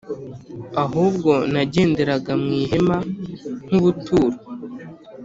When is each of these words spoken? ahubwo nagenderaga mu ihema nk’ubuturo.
ahubwo 0.83 1.31
nagenderaga 1.51 2.31
mu 2.41 2.49
ihema 2.61 2.97
nk’ubuturo. 3.67 4.37